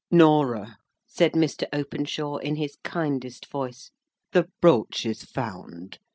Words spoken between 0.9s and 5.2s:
said Mr. Openshaw, in his kindest voice, "the brooch